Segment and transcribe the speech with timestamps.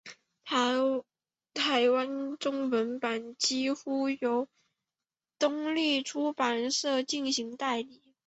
[1.61, 4.47] 台湾中文版几乎由
[5.37, 8.01] 东立出版社进行代理。